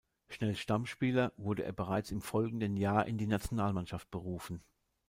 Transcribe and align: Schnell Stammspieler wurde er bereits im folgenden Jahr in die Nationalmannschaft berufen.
Schnell 0.29 0.55
Stammspieler 0.55 1.31
wurde 1.37 1.63
er 1.63 1.73
bereits 1.73 2.09
im 2.09 2.23
folgenden 2.23 2.75
Jahr 2.75 3.05
in 3.05 3.19
die 3.19 3.27
Nationalmannschaft 3.27 4.09
berufen. 4.09 4.63